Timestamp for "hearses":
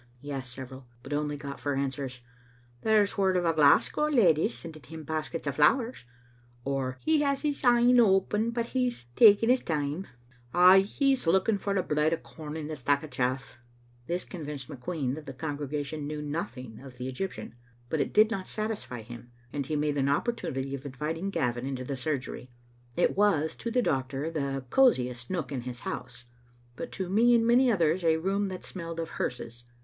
29.09-29.65